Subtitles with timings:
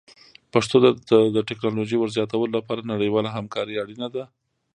[0.53, 0.77] پښتو
[1.09, 4.23] ته د ټکنالوژۍ ور زیاتولو لپاره نړیواله همکاري اړینه ده.